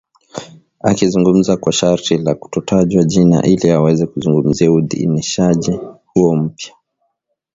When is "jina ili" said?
3.03-3.69